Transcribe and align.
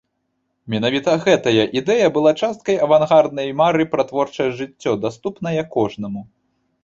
Менавіта 0.73 1.11
гэтая 1.25 1.65
ідэя 1.81 2.07
была 2.15 2.31
часткай 2.47 2.79
авангарднай 2.87 3.53
мары 3.61 3.83
пра 3.93 4.03
творчае 4.13 4.49
жыццё, 4.61 4.91
даступнае 5.07 5.61
кожнаму. 5.77 6.21